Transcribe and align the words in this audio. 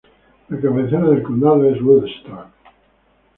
La 0.49 0.59
cabecera 0.59 1.09
del 1.11 1.21
condado 1.21 1.69
es 1.69 1.79
Woodstock. 1.79 2.47